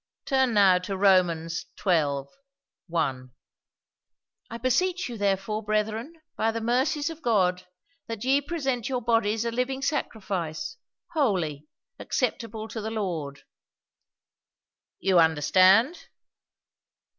"Turn 0.25 0.55
now 0.55 0.79
to 0.79 0.97
Rom. 0.97 1.47
xii. 1.47 2.05
1." 2.87 3.31
"'I 4.49 4.57
beseech 4.57 5.07
you 5.07 5.15
therefore, 5.15 5.61
brethren, 5.61 6.13
by 6.35 6.49
the 6.49 6.59
mercies 6.59 7.11
of 7.11 7.21
God, 7.21 7.67
that 8.07 8.23
ye 8.23 8.41
present 8.41 8.89
your 8.89 9.03
bodies 9.03 9.45
a 9.45 9.51
living 9.51 9.83
sacrifice, 9.83 10.77
holy, 11.13 11.67
acceptable 11.99 12.67
to 12.69 12.81
the 12.81 12.89
Lord.'" 12.89 13.43
"You 14.99 15.19
understand?" 15.19 16.07